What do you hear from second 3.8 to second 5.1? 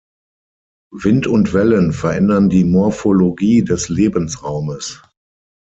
Lebensraumes.